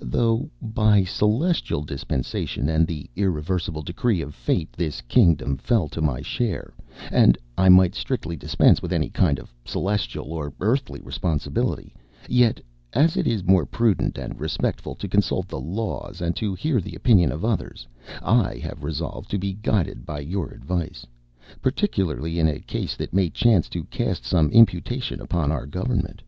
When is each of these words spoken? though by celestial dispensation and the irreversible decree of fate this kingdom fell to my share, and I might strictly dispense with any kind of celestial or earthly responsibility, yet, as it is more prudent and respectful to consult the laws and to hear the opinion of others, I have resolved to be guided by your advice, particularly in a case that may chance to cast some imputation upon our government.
though 0.00 0.48
by 0.62 1.02
celestial 1.02 1.82
dispensation 1.82 2.68
and 2.68 2.86
the 2.86 3.10
irreversible 3.16 3.82
decree 3.82 4.20
of 4.20 4.36
fate 4.36 4.72
this 4.72 5.00
kingdom 5.00 5.56
fell 5.56 5.88
to 5.88 6.00
my 6.00 6.22
share, 6.22 6.72
and 7.10 7.36
I 7.58 7.70
might 7.70 7.96
strictly 7.96 8.36
dispense 8.36 8.80
with 8.80 8.92
any 8.92 9.08
kind 9.10 9.40
of 9.40 9.52
celestial 9.64 10.32
or 10.32 10.52
earthly 10.60 11.00
responsibility, 11.00 11.92
yet, 12.28 12.60
as 12.92 13.16
it 13.16 13.26
is 13.26 13.42
more 13.42 13.66
prudent 13.66 14.16
and 14.16 14.38
respectful 14.38 14.94
to 14.94 15.08
consult 15.08 15.48
the 15.48 15.58
laws 15.58 16.20
and 16.20 16.36
to 16.36 16.54
hear 16.54 16.80
the 16.80 16.94
opinion 16.94 17.32
of 17.32 17.44
others, 17.44 17.84
I 18.22 18.58
have 18.58 18.84
resolved 18.84 19.28
to 19.32 19.38
be 19.38 19.54
guided 19.54 20.06
by 20.06 20.20
your 20.20 20.50
advice, 20.52 21.04
particularly 21.60 22.38
in 22.38 22.46
a 22.46 22.60
case 22.60 22.94
that 22.94 23.12
may 23.12 23.28
chance 23.28 23.68
to 23.70 23.82
cast 23.86 24.24
some 24.24 24.50
imputation 24.50 25.20
upon 25.20 25.50
our 25.50 25.66
government. 25.66 26.22